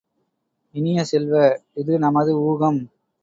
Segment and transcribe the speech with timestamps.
[0.75, 1.35] இனிய செல்வ,
[1.73, 2.81] இது நமது ஊகம்.